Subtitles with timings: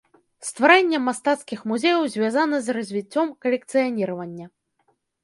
[0.47, 4.45] Стварэнне мастацкіх музеяў звязана з развіццём калекцыяніравання.